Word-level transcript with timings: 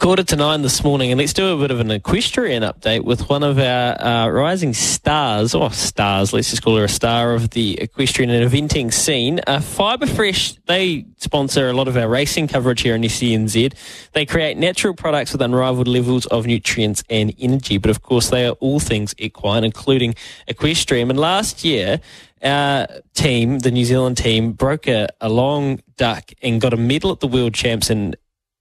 Quarter 0.00 0.22
to 0.22 0.36
nine 0.36 0.62
this 0.62 0.84
morning, 0.84 1.10
and 1.10 1.18
let's 1.18 1.32
do 1.32 1.52
a 1.52 1.58
bit 1.58 1.72
of 1.72 1.80
an 1.80 1.90
equestrian 1.90 2.62
update 2.62 3.02
with 3.02 3.28
one 3.28 3.42
of 3.42 3.58
our 3.58 4.00
uh, 4.00 4.28
rising 4.28 4.72
stars, 4.72 5.56
or 5.56 5.72
stars, 5.72 6.32
let's 6.32 6.50
just 6.50 6.62
call 6.62 6.76
her 6.76 6.84
a 6.84 6.88
star 6.88 7.34
of 7.34 7.50
the 7.50 7.80
equestrian 7.80 8.30
and 8.30 8.48
eventing 8.48 8.92
scene. 8.92 9.40
Uh, 9.48 9.58
Fibre 9.58 10.06
Fresh, 10.06 10.54
they 10.66 11.04
sponsor 11.16 11.68
a 11.68 11.72
lot 11.72 11.88
of 11.88 11.96
our 11.96 12.08
racing 12.08 12.46
coverage 12.46 12.82
here 12.82 12.94
in 12.94 13.02
SENZ. 13.02 13.74
They 14.12 14.24
create 14.24 14.56
natural 14.56 14.94
products 14.94 15.32
with 15.32 15.42
unrivaled 15.42 15.88
levels 15.88 16.26
of 16.26 16.46
nutrients 16.46 17.02
and 17.10 17.34
energy, 17.36 17.76
but 17.76 17.90
of 17.90 18.00
course, 18.00 18.30
they 18.30 18.46
are 18.46 18.52
all 18.60 18.78
things 18.78 19.16
equine, 19.18 19.64
including 19.64 20.14
equestrian. 20.46 21.10
And 21.10 21.18
last 21.18 21.64
year, 21.64 22.00
our 22.40 22.86
team, 23.14 23.58
the 23.58 23.72
New 23.72 23.84
Zealand 23.84 24.16
team, 24.16 24.52
broke 24.52 24.86
a, 24.86 25.08
a 25.20 25.28
long 25.28 25.80
duck 25.96 26.30
and 26.40 26.60
got 26.60 26.72
a 26.72 26.76
medal 26.76 27.10
at 27.10 27.18
the 27.18 27.26
World 27.26 27.54
Champs 27.54 27.90
in 27.90 28.14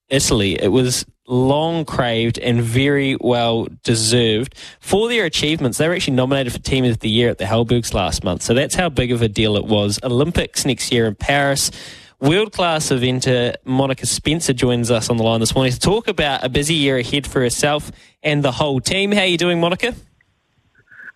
Italy. 0.10 0.60
It 0.60 0.70
was 0.70 1.06
long 1.28 1.83
craved 1.86 2.39
and 2.39 2.61
very 2.61 3.17
well 3.20 3.67
deserved 3.83 4.56
for 4.80 5.09
their 5.09 5.25
achievements. 5.25 5.78
They 5.78 5.88
were 5.88 5.94
actually 5.94 6.16
nominated 6.16 6.53
for 6.53 6.59
Team 6.59 6.86
of 6.86 7.00
the 7.00 7.09
Year 7.09 7.30
at 7.30 7.38
the 7.38 7.45
Halbergs 7.45 7.94
last 7.94 8.23
month. 8.23 8.42
So 8.42 8.53
that's 8.53 8.75
how 8.75 8.89
big 8.89 9.11
of 9.11 9.22
a 9.22 9.28
deal 9.28 9.58
it 9.58 9.66
was. 9.66 10.00
Olympics 10.03 10.66
next 10.66 10.92
year 10.92 11.05
in 11.05 11.16
Paris. 11.16 11.72
World 12.20 12.52
class 12.52 12.88
eventer 12.88 13.55
Monica 13.64 14.05
Spencer 14.08 14.53
joins 14.53 14.89
us 14.89 15.09
on 15.09 15.17
the 15.17 15.23
line 15.23 15.39
this 15.39 15.53
morning 15.53 15.73
to 15.73 15.80
talk 15.80 16.08
about 16.08 16.44
a 16.44 16.50
busy 16.50 16.73
year 16.73 16.98
ahead 16.98 17.28
for 17.28 17.42
herself 17.42 17.92
and 18.23 18.44
the 18.44 18.52
whole 18.52 18.80
team. 18.80 19.11
How 19.11 19.22
are 19.22 19.25
you 19.25 19.38
doing, 19.38 19.59
Monica? 19.59 19.94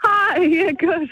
Hi, 0.04 0.40
yeah, 0.42 0.72
good. 0.72 1.10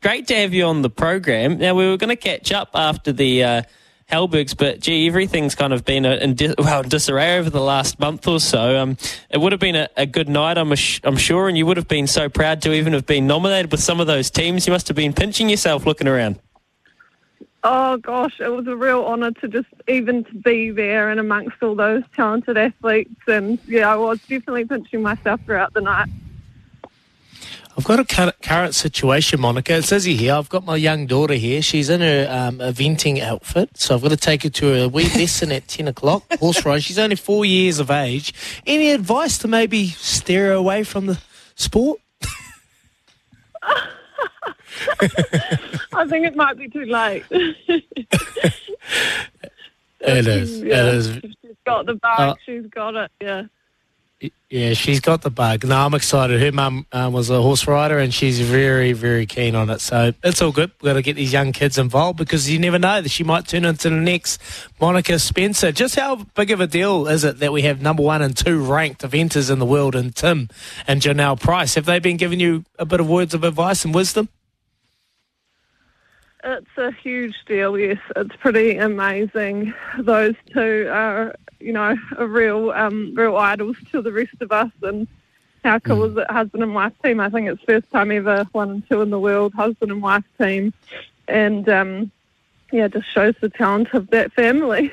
Great 0.00 0.26
to 0.28 0.34
have 0.34 0.54
you 0.54 0.64
on 0.64 0.82
the 0.82 0.90
program. 0.90 1.58
Now, 1.58 1.74
we 1.74 1.88
were 1.88 1.96
going 1.96 2.08
to 2.08 2.16
catch 2.16 2.52
up 2.52 2.70
after 2.74 3.12
the. 3.12 3.44
Uh, 3.44 3.62
Halbergs, 4.06 4.54
but 4.54 4.80
gee, 4.80 5.06
everything's 5.06 5.54
kind 5.54 5.72
of 5.72 5.84
been 5.84 6.04
in, 6.04 6.34
di- 6.34 6.54
well, 6.58 6.82
disarray 6.82 7.38
over 7.38 7.50
the 7.50 7.60
last 7.60 7.98
month 7.98 8.26
or 8.26 8.40
so. 8.40 8.78
Um, 8.78 8.96
it 9.30 9.38
would 9.38 9.52
have 9.52 9.60
been 9.60 9.76
a, 9.76 9.88
a 9.96 10.06
good 10.06 10.28
night, 10.28 10.58
I'm, 10.58 10.72
I'm 11.04 11.16
sure, 11.16 11.48
and 11.48 11.56
you 11.56 11.66
would 11.66 11.76
have 11.76 11.88
been 11.88 12.06
so 12.06 12.28
proud 12.28 12.62
to 12.62 12.72
even 12.72 12.92
have 12.92 13.06
been 13.06 13.26
nominated 13.26 13.70
with 13.70 13.80
some 13.80 14.00
of 14.00 14.06
those 14.06 14.30
teams. 14.30 14.66
You 14.66 14.72
must 14.72 14.88
have 14.88 14.96
been 14.96 15.12
pinching 15.12 15.48
yourself 15.48 15.86
looking 15.86 16.08
around. 16.08 16.38
Oh 17.64 17.96
gosh, 17.96 18.40
it 18.40 18.48
was 18.48 18.66
a 18.66 18.74
real 18.74 19.04
honour 19.04 19.30
to 19.32 19.46
just 19.46 19.68
even 19.86 20.24
to 20.24 20.34
be 20.34 20.72
there 20.72 21.10
and 21.10 21.20
amongst 21.20 21.62
all 21.62 21.76
those 21.76 22.02
talented 22.14 22.58
athletes, 22.58 23.14
and 23.28 23.56
yeah, 23.68 23.88
I 23.88 23.96
was 23.96 24.18
definitely 24.20 24.64
pinching 24.64 25.00
myself 25.02 25.40
throughout 25.44 25.72
the 25.72 25.80
night. 25.80 26.08
I've 27.76 27.84
got 27.84 28.00
a 28.00 28.32
current 28.42 28.74
situation, 28.74 29.40
Monica. 29.40 29.76
It 29.76 29.84
says 29.84 30.04
here, 30.04 30.34
I've 30.34 30.50
got 30.50 30.64
my 30.64 30.76
young 30.76 31.06
daughter 31.06 31.34
here. 31.34 31.62
She's 31.62 31.88
in 31.88 32.02
her 32.02 32.26
um, 32.30 32.58
eventing 32.58 33.20
outfit, 33.20 33.70
so 33.78 33.94
I've 33.94 34.02
got 34.02 34.10
to 34.10 34.16
take 34.16 34.42
her 34.42 34.50
to 34.50 34.82
a 34.82 34.88
wee 34.88 35.04
lesson 35.16 35.50
at 35.52 35.68
10 35.68 35.88
o'clock, 35.88 36.24
horse 36.38 36.64
ride. 36.66 36.82
She's 36.82 36.98
only 36.98 37.16
four 37.16 37.46
years 37.46 37.78
of 37.78 37.90
age. 37.90 38.34
Any 38.66 38.90
advice 38.90 39.38
to 39.38 39.48
maybe 39.48 39.86
steer 39.88 40.48
her 40.48 40.52
away 40.52 40.84
from 40.84 41.06
the 41.06 41.18
sport? 41.54 42.00
I 45.94 46.06
think 46.08 46.26
it 46.26 46.36
might 46.36 46.58
be 46.58 46.68
too 46.68 46.84
late. 46.84 47.24
it 47.30 47.82
is. 50.00 50.60
Yeah, 50.60 50.88
it 50.88 50.94
is. 50.94 51.20
She's 51.40 51.56
got 51.64 51.86
the 51.86 51.94
bag. 51.94 52.20
Uh, 52.20 52.34
she's 52.44 52.66
got 52.66 52.94
it. 52.96 53.10
Yeah. 53.20 53.44
Yeah, 54.50 54.74
she's 54.74 55.00
got 55.00 55.22
the 55.22 55.30
bug. 55.30 55.64
No, 55.64 55.76
I'm 55.78 55.94
excited. 55.94 56.40
Her 56.40 56.52
mum 56.52 56.86
um, 56.92 57.14
was 57.14 57.30
a 57.30 57.40
horse 57.40 57.66
rider 57.66 57.98
and 57.98 58.12
she's 58.12 58.38
very, 58.38 58.92
very 58.92 59.24
keen 59.24 59.54
on 59.54 59.70
it. 59.70 59.80
So 59.80 60.12
it's 60.22 60.42
all 60.42 60.52
good. 60.52 60.70
We've 60.80 60.90
got 60.90 60.92
to 60.94 61.02
get 61.02 61.16
these 61.16 61.32
young 61.32 61.52
kids 61.52 61.78
involved 61.78 62.18
because 62.18 62.50
you 62.50 62.58
never 62.58 62.78
know 62.78 63.00
that 63.00 63.08
she 63.08 63.24
might 63.24 63.48
turn 63.48 63.64
into 63.64 63.88
the 63.88 63.96
next 63.96 64.40
Monica 64.80 65.18
Spencer. 65.18 65.72
Just 65.72 65.94
how 65.94 66.16
big 66.34 66.50
of 66.50 66.60
a 66.60 66.66
deal 66.66 67.08
is 67.08 67.24
it 67.24 67.38
that 67.38 67.52
we 67.52 67.62
have 67.62 67.80
number 67.80 68.02
one 68.02 68.20
and 68.20 68.36
two 68.36 68.62
ranked 68.62 69.02
eventers 69.02 69.50
in 69.50 69.58
the 69.58 69.66
world 69.66 69.96
in 69.96 70.12
Tim 70.12 70.50
and 70.86 71.00
Jonelle 71.00 71.40
Price? 71.40 71.74
Have 71.74 71.86
they 71.86 71.98
been 71.98 72.18
giving 72.18 72.38
you 72.38 72.64
a 72.78 72.84
bit 72.84 73.00
of 73.00 73.08
words 73.08 73.32
of 73.32 73.44
advice 73.44 73.84
and 73.84 73.94
wisdom? 73.94 74.28
It's 76.44 76.76
a 76.76 76.90
huge 76.90 77.36
deal, 77.46 77.78
yes. 77.78 77.98
It's 78.16 78.34
pretty 78.36 78.76
amazing. 78.76 79.74
Those 79.98 80.34
two 80.52 80.88
are 80.90 81.34
you 81.62 81.72
know, 81.72 81.96
a 82.18 82.26
real 82.26 82.70
um, 82.72 83.14
real 83.14 83.36
idols 83.36 83.76
to 83.92 84.02
the 84.02 84.12
rest 84.12 84.34
of 84.40 84.52
us. 84.52 84.70
And 84.82 85.06
how 85.64 85.78
cool 85.78 85.98
mm. 85.98 86.10
is 86.10 86.16
it, 86.16 86.30
husband 86.30 86.62
and 86.62 86.74
wife 86.74 86.92
team? 87.02 87.20
I 87.20 87.30
think 87.30 87.48
it's 87.48 87.62
first 87.62 87.90
time 87.90 88.10
ever 88.10 88.44
one 88.52 88.70
and 88.70 88.88
two 88.88 89.00
in 89.00 89.10
the 89.10 89.20
world, 89.20 89.54
husband 89.54 89.92
and 89.92 90.02
wife 90.02 90.24
team, 90.38 90.74
and 91.28 91.68
um, 91.68 92.10
yeah, 92.72 92.88
just 92.88 93.10
shows 93.10 93.34
the 93.40 93.48
talent 93.48 93.94
of 93.94 94.10
that 94.10 94.32
family. 94.32 94.92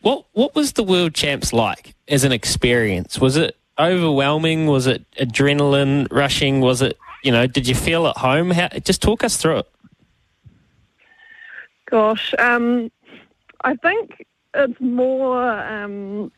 What 0.00 0.24
What 0.32 0.54
was 0.54 0.72
the 0.72 0.84
world 0.84 1.14
champs 1.14 1.52
like 1.52 1.94
as 2.08 2.24
an 2.24 2.32
experience? 2.32 3.20
Was 3.20 3.36
it 3.36 3.56
overwhelming? 3.78 4.66
Was 4.66 4.86
it 4.86 5.04
adrenaline 5.12 6.08
rushing? 6.10 6.60
Was 6.60 6.82
it 6.82 6.98
you 7.22 7.32
know? 7.32 7.46
Did 7.46 7.68
you 7.68 7.74
feel 7.74 8.06
at 8.06 8.16
home? 8.16 8.50
How, 8.50 8.68
just 8.68 9.02
talk 9.02 9.24
us 9.24 9.36
through 9.36 9.58
it. 9.58 9.70
Gosh, 11.86 12.34
um, 12.38 12.90
I 13.62 13.76
think 13.76 14.26
it's 14.54 14.80
more 14.80 15.50
um, 15.50 16.30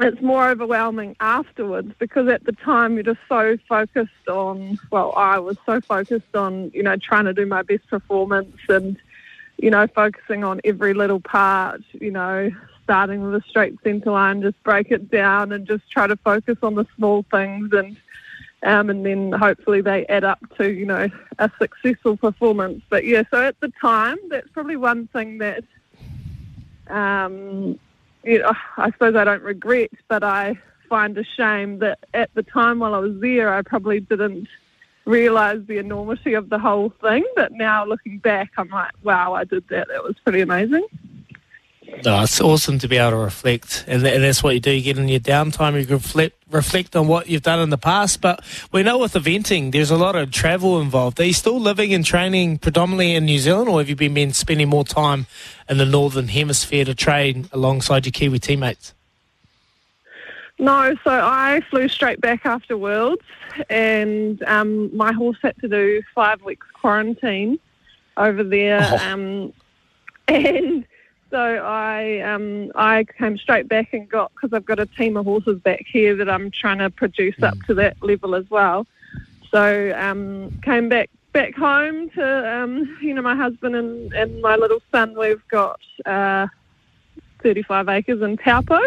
it's 0.00 0.22
more 0.22 0.48
overwhelming 0.48 1.16
afterwards 1.20 1.92
because 1.98 2.28
at 2.28 2.44
the 2.44 2.52
time 2.52 2.94
you're 2.94 3.02
just 3.02 3.20
so 3.28 3.56
focused 3.68 4.28
on 4.28 4.78
well 4.90 5.12
I 5.16 5.38
was 5.38 5.56
so 5.66 5.80
focused 5.80 6.34
on 6.34 6.70
you 6.72 6.82
know 6.82 6.96
trying 6.96 7.24
to 7.24 7.34
do 7.34 7.46
my 7.46 7.62
best 7.62 7.88
performance 7.88 8.56
and 8.68 8.96
you 9.56 9.70
know 9.70 9.86
focusing 9.88 10.44
on 10.44 10.60
every 10.64 10.94
little 10.94 11.20
part 11.20 11.80
you 11.92 12.10
know 12.10 12.50
starting 12.84 13.22
with 13.22 13.34
a 13.34 13.44
straight 13.48 13.74
centre 13.82 14.12
line 14.12 14.40
just 14.40 14.62
break 14.62 14.90
it 14.90 15.10
down 15.10 15.52
and 15.52 15.66
just 15.66 15.90
try 15.90 16.06
to 16.06 16.16
focus 16.16 16.56
on 16.62 16.74
the 16.76 16.86
small 16.96 17.24
things 17.30 17.72
and 17.72 17.96
um, 18.62 18.90
and 18.90 19.06
then 19.06 19.32
hopefully 19.32 19.80
they 19.80 20.04
add 20.06 20.24
up 20.24 20.38
to 20.56 20.72
you 20.72 20.86
know 20.86 21.08
a 21.38 21.50
successful 21.60 22.16
performance 22.16 22.82
but 22.90 23.04
yeah 23.04 23.22
so 23.30 23.42
at 23.42 23.58
the 23.60 23.72
time 23.80 24.16
that's 24.28 24.48
probably 24.50 24.76
one 24.76 25.06
thing 25.08 25.38
that 25.38 25.62
um, 26.88 27.78
you 28.24 28.38
know, 28.40 28.52
I 28.76 28.90
suppose 28.90 29.16
I 29.16 29.24
don't 29.24 29.42
regret, 29.42 29.90
but 30.08 30.22
I 30.22 30.58
find 30.88 31.16
a 31.18 31.24
shame 31.24 31.78
that 31.78 31.98
at 32.14 32.32
the 32.34 32.42
time 32.42 32.78
while 32.78 32.94
I 32.94 32.98
was 32.98 33.20
there, 33.20 33.52
I 33.52 33.62
probably 33.62 34.00
didn't 34.00 34.48
realise 35.04 35.66
the 35.66 35.78
enormity 35.78 36.34
of 36.34 36.48
the 36.48 36.58
whole 36.58 36.90
thing. 37.00 37.24
But 37.36 37.52
now 37.52 37.84
looking 37.84 38.18
back, 38.18 38.52
I'm 38.58 38.68
like, 38.68 38.92
wow, 39.02 39.34
I 39.34 39.44
did 39.44 39.66
that. 39.68 39.88
That 39.88 40.02
was 40.02 40.16
pretty 40.22 40.40
amazing. 40.40 40.84
No, 42.04 42.22
it's 42.22 42.40
awesome 42.40 42.78
to 42.80 42.88
be 42.88 42.96
able 42.96 43.10
to 43.10 43.16
reflect, 43.16 43.84
and, 43.88 44.02
that's 44.02 44.42
what 44.42 44.54
you 44.54 44.60
do. 44.60 44.70
You 44.70 44.82
get 44.82 44.98
in 44.98 45.08
your 45.08 45.20
downtime, 45.20 45.80
you 45.80 45.86
reflect, 45.86 46.36
reflect 46.50 46.94
on 46.94 47.08
what 47.08 47.28
you've 47.28 47.42
done 47.42 47.60
in 47.60 47.70
the 47.70 47.78
past. 47.78 48.20
But 48.20 48.44
we 48.72 48.82
know 48.82 48.98
with 48.98 49.14
eventing, 49.14 49.72
there's 49.72 49.90
a 49.90 49.96
lot 49.96 50.14
of 50.14 50.30
travel 50.30 50.80
involved. 50.80 51.18
Are 51.18 51.24
you 51.24 51.32
still 51.32 51.58
living 51.58 51.92
and 51.94 52.04
training 52.04 52.58
predominantly 52.58 53.14
in 53.14 53.24
New 53.24 53.38
Zealand, 53.38 53.68
or 53.68 53.80
have 53.80 53.88
you 53.88 53.96
been 53.96 54.32
spending 54.32 54.68
more 54.68 54.84
time 54.84 55.26
in 55.68 55.78
the 55.78 55.86
northern 55.86 56.28
hemisphere 56.28 56.84
to 56.84 56.94
train 56.94 57.48
alongside 57.52 58.06
your 58.06 58.12
Kiwi 58.12 58.38
teammates? 58.38 58.94
No, 60.58 60.94
so 61.04 61.10
I 61.10 61.62
flew 61.70 61.88
straight 61.88 62.20
back 62.20 62.44
after 62.44 62.76
Worlds, 62.76 63.22
and 63.70 64.42
um, 64.44 64.94
my 64.96 65.12
horse 65.12 65.38
had 65.42 65.56
to 65.60 65.68
do 65.68 66.02
five 66.14 66.42
weeks 66.42 66.66
quarantine 66.74 67.58
over 68.16 68.42
there, 68.44 68.80
oh. 68.82 69.12
um, 69.12 69.52
and 70.28 70.84
So 71.30 71.38
I 71.38 72.20
um, 72.20 72.72
I 72.74 73.04
came 73.18 73.36
straight 73.36 73.68
back 73.68 73.92
and 73.92 74.08
got 74.08 74.32
because 74.34 74.54
I've 74.54 74.64
got 74.64 74.78
a 74.78 74.86
team 74.86 75.16
of 75.16 75.26
horses 75.26 75.60
back 75.60 75.84
here 75.90 76.16
that 76.16 76.28
I'm 76.28 76.50
trying 76.50 76.78
to 76.78 76.88
produce 76.88 77.42
up 77.42 77.56
to 77.66 77.74
that 77.74 78.02
level 78.02 78.34
as 78.34 78.48
well. 78.48 78.86
So 79.50 79.92
um, 79.96 80.58
came 80.62 80.88
back 80.88 81.10
back 81.32 81.54
home 81.54 82.08
to 82.10 82.58
um, 82.58 82.98
you 83.02 83.12
know 83.12 83.22
my 83.22 83.36
husband 83.36 83.76
and, 83.76 84.12
and 84.14 84.40
my 84.40 84.56
little 84.56 84.80
son. 84.90 85.18
We've 85.18 85.46
got 85.48 85.80
uh, 86.06 86.46
35 87.42 87.88
acres 87.88 88.22
in 88.22 88.38
Taupo. 88.38 88.80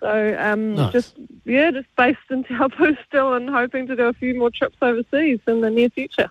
So 0.00 0.36
um, 0.38 0.74
Nice. 0.76 0.92
just 0.92 1.14
yeah, 1.44 1.70
just 1.70 1.88
based 1.96 2.18
in 2.30 2.42
Taupo 2.44 2.96
still, 3.06 3.34
and 3.34 3.48
hoping 3.48 3.86
to 3.86 3.94
do 3.94 4.06
a 4.06 4.12
few 4.12 4.36
more 4.36 4.50
trips 4.50 4.78
overseas 4.82 5.38
in 5.46 5.60
the 5.60 5.70
near 5.70 5.90
future. 5.90 6.30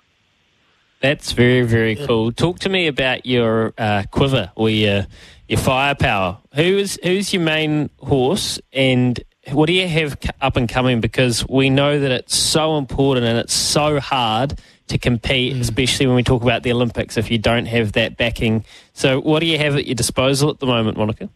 That's 1.02 1.32
very, 1.32 1.62
very 1.62 1.96
cool. 1.96 2.32
Talk 2.32 2.60
to 2.60 2.70
me 2.70 2.88
about 2.88 3.26
your 3.26 3.74
uh, 3.78 4.04
quiver 4.12 4.52
or 4.56 4.70
your 4.70 5.08
your 5.48 5.60
firepower. 5.60 6.40
Who's 6.54 7.00
who's 7.02 7.34
your 7.34 7.42
main 7.42 7.90
horse, 8.00 8.60
and 8.74 9.18
what 9.52 9.68
do 9.68 9.74
you 9.74 9.88
have 9.88 10.18
up 10.42 10.58
and 10.58 10.68
coming? 10.68 11.00
Because 11.00 11.48
we 11.48 11.70
know 11.70 12.00
that 12.00 12.12
it's 12.12 12.36
so 12.36 12.78
important 12.78 13.26
and 13.26 13.40
it's 13.40 13.54
so 13.54 14.00
hard 14.00 14.60
to 14.88 14.98
compete, 14.98 15.56
especially 15.56 16.06
when 16.06 16.18
we 16.18 16.24
talk 16.24 16.44
about 16.44 16.64
the 16.64 16.74
Olympics. 16.74 17.16
If 17.16 17.32
you 17.32 17.38
don't 17.38 17.66
have 17.68 17.94
that 17.94 18.18
backing, 18.18 18.66
so 18.94 19.22
what 19.22 19.40
do 19.40 19.46
you 19.46 19.58
have 19.58 19.78
at 19.78 19.86
your 19.86 19.96
disposal 19.96 20.50
at 20.50 20.60
the 20.60 20.66
moment, 20.66 20.98
Monica? 20.98 21.30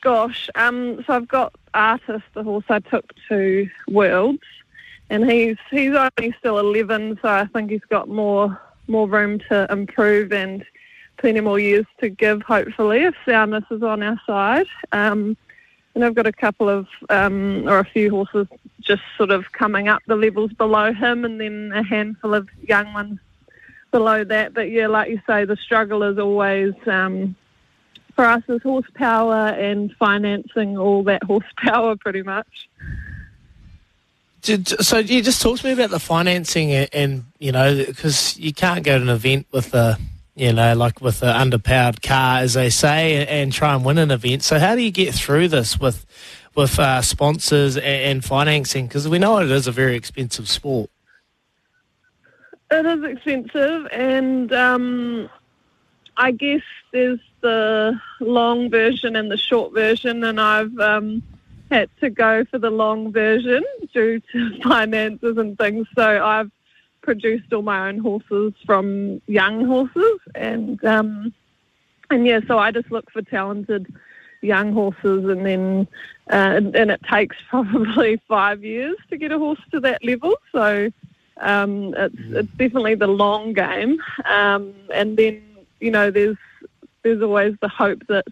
Gosh, 0.00 0.48
um, 0.54 1.02
so 1.04 1.14
I've 1.14 1.26
got 1.26 1.52
Artist, 1.74 2.24
the 2.34 2.44
horse 2.44 2.64
I 2.68 2.78
took 2.78 3.12
to 3.28 3.68
Worlds, 3.88 4.38
and 5.10 5.30
he's 5.30 5.56
he's 5.70 5.94
only 5.94 6.34
still 6.38 6.58
11, 6.58 7.18
so 7.22 7.28
I 7.28 7.46
think 7.46 7.70
he's 7.70 7.84
got 7.88 8.08
more 8.08 8.60
more 8.86 9.08
room 9.08 9.38
to 9.50 9.66
improve 9.70 10.32
and 10.32 10.64
plenty 11.18 11.40
more 11.40 11.58
years 11.58 11.86
to 12.00 12.08
give, 12.08 12.42
hopefully, 12.42 13.04
if 13.04 13.14
soundness 13.26 13.64
is 13.70 13.82
on 13.82 14.02
our 14.02 14.20
side. 14.26 14.66
Um, 14.92 15.36
and 15.94 16.04
I've 16.04 16.14
got 16.14 16.26
a 16.26 16.32
couple 16.32 16.68
of, 16.68 16.86
um, 17.10 17.68
or 17.68 17.80
a 17.80 17.84
few 17.84 18.10
horses 18.10 18.46
just 18.80 19.02
sort 19.16 19.30
of 19.30 19.52
coming 19.52 19.88
up 19.88 20.00
the 20.06 20.16
levels 20.16 20.52
below 20.52 20.92
him, 20.92 21.24
and 21.24 21.40
then 21.40 21.72
a 21.74 21.82
handful 21.82 22.34
of 22.34 22.48
young 22.62 22.92
ones 22.94 23.18
below 23.90 24.24
that. 24.24 24.54
But 24.54 24.70
yeah, 24.70 24.86
like 24.86 25.10
you 25.10 25.20
say, 25.26 25.44
the 25.44 25.56
struggle 25.56 26.02
is 26.04 26.18
always 26.18 26.74
um, 26.86 27.34
for 28.14 28.24
us 28.24 28.42
is 28.48 28.62
horsepower 28.62 29.48
and 29.50 29.94
financing 29.96 30.76
all 30.76 31.02
that 31.04 31.22
horsepower 31.24 31.96
pretty 32.00 32.22
much. 32.22 32.68
So 34.42 34.98
you 34.98 35.22
just 35.22 35.42
talk 35.42 35.58
to 35.58 35.66
me 35.66 35.72
about 35.72 35.90
the 35.90 35.98
financing 35.98 36.72
and, 36.72 36.88
and 36.92 37.24
you 37.38 37.52
know 37.52 37.84
because 37.84 38.38
you 38.38 38.52
can't 38.52 38.84
go 38.84 38.96
to 38.96 39.02
an 39.02 39.08
event 39.08 39.46
with 39.50 39.74
a 39.74 39.98
you 40.36 40.52
know 40.52 40.74
like 40.74 41.00
with 41.00 41.22
an 41.22 41.50
underpowered 41.50 42.02
car 42.02 42.38
as 42.38 42.54
they 42.54 42.70
say 42.70 43.16
and, 43.16 43.28
and 43.28 43.52
try 43.52 43.74
and 43.74 43.84
win 43.84 43.98
an 43.98 44.10
event. 44.10 44.44
So 44.44 44.58
how 44.58 44.74
do 44.74 44.82
you 44.82 44.92
get 44.92 45.14
through 45.14 45.48
this 45.48 45.78
with 45.80 46.06
with 46.54 46.78
uh, 46.78 47.02
sponsors 47.02 47.76
and, 47.76 47.84
and 47.84 48.24
financing? 48.24 48.86
Because 48.86 49.08
we 49.08 49.18
know 49.18 49.38
it 49.38 49.50
is 49.50 49.66
a 49.66 49.72
very 49.72 49.96
expensive 49.96 50.48
sport. 50.48 50.90
It 52.70 52.84
is 52.84 53.02
expensive, 53.02 53.88
and 53.92 54.52
um, 54.52 55.30
I 56.16 56.32
guess 56.32 56.62
there's 56.92 57.20
the 57.40 57.98
long 58.20 58.70
version 58.70 59.16
and 59.16 59.30
the 59.30 59.36
short 59.36 59.72
version, 59.72 60.22
and 60.22 60.40
I've 60.40 60.78
um, 60.78 61.22
had 61.70 61.90
to 62.00 62.10
go 62.10 62.44
for 62.44 62.58
the 62.58 62.70
long 62.70 63.12
version 63.12 63.64
due 63.92 64.20
to 64.32 64.60
finances 64.62 65.36
and 65.36 65.58
things. 65.58 65.86
So 65.94 66.24
I've 66.24 66.50
produced 67.02 67.52
all 67.52 67.62
my 67.62 67.88
own 67.88 67.98
horses 67.98 68.52
from 68.66 69.20
young 69.26 69.64
horses, 69.64 70.20
and 70.34 70.82
um, 70.84 71.32
and 72.10 72.26
yeah, 72.26 72.40
so 72.46 72.58
I 72.58 72.70
just 72.70 72.90
look 72.90 73.10
for 73.10 73.22
talented 73.22 73.86
young 74.40 74.72
horses, 74.72 75.24
and 75.24 75.44
then 75.44 75.88
uh, 76.30 76.56
and, 76.56 76.76
and 76.76 76.90
it 76.90 77.00
takes 77.10 77.36
probably 77.50 78.20
five 78.28 78.64
years 78.64 78.96
to 79.10 79.16
get 79.16 79.32
a 79.32 79.38
horse 79.38 79.60
to 79.72 79.80
that 79.80 80.04
level. 80.04 80.34
So 80.52 80.90
um, 81.40 81.94
it's 81.96 82.16
it's 82.18 82.52
definitely 82.52 82.94
the 82.94 83.06
long 83.06 83.52
game, 83.52 83.98
um, 84.24 84.74
and 84.92 85.16
then 85.16 85.42
you 85.80 85.90
know 85.90 86.10
there's 86.10 86.36
there's 87.02 87.22
always 87.22 87.54
the 87.60 87.68
hope 87.68 88.06
that 88.08 88.26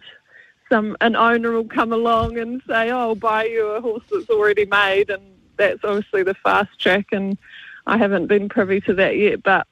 some 0.69 0.97
an 1.01 1.15
owner 1.15 1.51
will 1.51 1.65
come 1.67 1.93
along 1.93 2.37
and 2.37 2.61
say, 2.67 2.89
"Oh, 2.91 2.99
I'll 2.99 3.15
buy 3.15 3.45
you 3.45 3.67
a 3.67 3.81
horse 3.81 4.03
that's 4.11 4.29
already 4.29 4.65
made," 4.65 5.09
and 5.09 5.21
that's 5.57 5.79
obviously 5.83 6.23
the 6.23 6.33
fast 6.35 6.69
track. 6.79 7.07
And 7.11 7.37
I 7.85 7.97
haven't 7.97 8.27
been 8.27 8.49
privy 8.49 8.81
to 8.81 8.93
that 8.95 9.17
yet, 9.17 9.43
but 9.43 9.67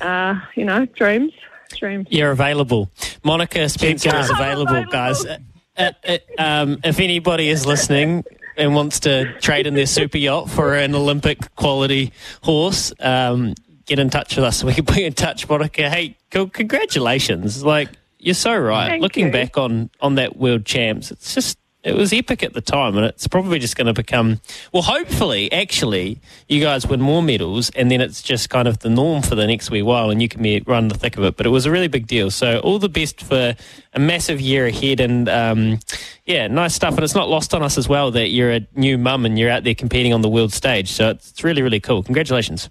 uh, 0.00 0.34
you 0.54 0.64
know, 0.64 0.86
dreams, 0.86 1.32
dreams. 1.76 2.06
You're 2.10 2.30
available. 2.32 2.90
Monica 3.24 3.68
Spencer 3.68 4.14
is 4.16 4.30
available, 4.38 4.72
Available. 4.72 4.92
guys. 4.92 5.24
Uh, 5.24 5.92
uh, 6.06 6.18
um, 6.38 6.78
if 6.82 6.98
anybody 6.98 7.48
is 7.48 7.64
listening 7.64 8.24
and 8.56 8.74
wants 8.74 8.98
to 9.00 9.32
trade 9.38 9.66
in 9.68 9.74
their 9.74 9.86
super 9.86 10.18
yacht 10.18 10.50
for 10.50 10.74
an 10.74 10.92
Olympic 10.94 11.54
quality 11.54 12.12
horse, 12.42 12.92
um, 12.98 13.54
get 13.86 14.00
in 14.00 14.10
touch 14.10 14.34
with 14.34 14.44
us. 14.44 14.64
We 14.64 14.74
can 14.74 14.84
put 14.84 14.96
you 14.98 15.06
in 15.06 15.12
touch, 15.12 15.48
Monica. 15.48 15.88
Hey, 15.88 16.16
co- 16.32 16.48
congratulations! 16.48 17.62
Like 17.64 17.90
you're 18.18 18.34
so 18.34 18.56
right. 18.56 18.88
Thank 18.88 19.02
Looking 19.02 19.26
you. 19.26 19.32
back 19.32 19.56
on 19.56 19.90
on 20.00 20.16
that 20.16 20.36
world 20.36 20.64
champs, 20.64 21.10
it's 21.10 21.34
just. 21.34 21.58
It 21.84 21.94
was 21.94 22.12
epic 22.12 22.42
at 22.42 22.54
the 22.54 22.60
time, 22.60 22.96
and 22.96 23.06
it's 23.06 23.28
probably 23.28 23.60
just 23.60 23.76
going 23.76 23.86
to 23.86 23.92
become. 23.92 24.40
Well, 24.72 24.82
hopefully, 24.82 25.50
actually, 25.52 26.20
you 26.48 26.60
guys 26.60 26.88
win 26.88 27.00
more 27.00 27.22
medals, 27.22 27.70
and 27.70 27.88
then 27.88 28.00
it's 28.00 28.20
just 28.20 28.50
kind 28.50 28.66
of 28.66 28.80
the 28.80 28.90
norm 28.90 29.22
for 29.22 29.36
the 29.36 29.46
next 29.46 29.70
wee 29.70 29.80
while, 29.80 30.10
and 30.10 30.20
you 30.20 30.28
can 30.28 30.42
be 30.42 30.60
run 30.66 30.88
the 30.88 30.98
thick 30.98 31.16
of 31.16 31.22
it. 31.22 31.36
But 31.36 31.46
it 31.46 31.50
was 31.50 31.66
a 31.66 31.70
really 31.70 31.86
big 31.86 32.08
deal. 32.08 32.32
So, 32.32 32.58
all 32.58 32.80
the 32.80 32.88
best 32.88 33.22
for 33.22 33.54
a 33.94 33.98
massive 33.98 34.40
year 34.40 34.66
ahead, 34.66 34.98
and 34.98 35.28
um, 35.28 35.78
yeah, 36.26 36.48
nice 36.48 36.74
stuff. 36.74 36.94
And 36.94 37.04
it's 37.04 37.14
not 37.14 37.28
lost 37.28 37.54
on 37.54 37.62
us 37.62 37.78
as 37.78 37.88
well 37.88 38.10
that 38.10 38.30
you're 38.30 38.50
a 38.50 38.66
new 38.74 38.98
mum 38.98 39.24
and 39.24 39.38
you're 39.38 39.50
out 39.50 39.62
there 39.62 39.76
competing 39.76 40.12
on 40.12 40.20
the 40.20 40.28
world 40.28 40.52
stage. 40.52 40.90
So 40.90 41.10
it's, 41.10 41.30
it's 41.30 41.44
really, 41.44 41.62
really 41.62 41.80
cool. 41.80 42.02
Congratulations. 42.02 42.70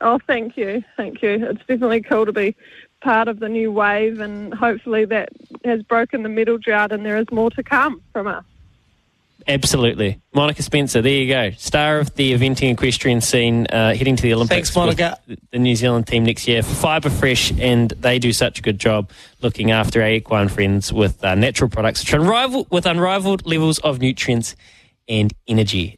Oh, 0.00 0.18
thank 0.26 0.56
you, 0.56 0.82
thank 0.96 1.22
you. 1.22 1.46
It's 1.46 1.60
definitely 1.60 2.00
cool 2.00 2.26
to 2.26 2.32
be 2.32 2.56
part 3.06 3.28
of 3.28 3.38
the 3.38 3.48
new 3.48 3.70
wave, 3.70 4.18
and 4.18 4.52
hopefully 4.52 5.04
that 5.04 5.28
has 5.64 5.80
broken 5.82 6.24
the 6.24 6.28
medal 6.28 6.58
drought, 6.58 6.90
and 6.90 7.06
there 7.06 7.16
is 7.16 7.26
more 7.30 7.50
to 7.50 7.62
come 7.62 8.02
from 8.12 8.26
us. 8.26 8.44
Absolutely. 9.46 10.20
Monica 10.34 10.60
Spencer, 10.60 11.00
there 11.00 11.12
you 11.12 11.28
go. 11.28 11.50
Star 11.52 12.00
of 12.00 12.12
the 12.16 12.32
eventing 12.32 12.72
equestrian 12.72 13.20
scene, 13.20 13.68
uh, 13.68 13.94
heading 13.94 14.16
to 14.16 14.22
the 14.22 14.34
Olympics. 14.34 14.70
Thanks, 14.70 14.74
Monica. 14.74 15.20
with 15.28 15.38
The 15.52 15.60
New 15.60 15.76
Zealand 15.76 16.08
team 16.08 16.24
next 16.24 16.48
year 16.48 16.64
for 16.64 16.74
Fibre 16.74 17.10
Fresh, 17.10 17.52
and 17.60 17.90
they 17.90 18.18
do 18.18 18.32
such 18.32 18.58
a 18.58 18.62
good 18.62 18.80
job 18.80 19.08
looking 19.42 19.70
after 19.70 20.02
our 20.02 20.08
equine 20.08 20.48
friends 20.48 20.92
with 20.92 21.22
uh, 21.22 21.36
natural 21.36 21.70
products 21.70 22.00
which 22.00 22.12
unrivaled, 22.12 22.66
with 22.72 22.86
unrivaled 22.86 23.46
levels 23.46 23.78
of 23.78 24.00
nutrients 24.00 24.56
and 25.08 25.32
energy. 25.46 25.94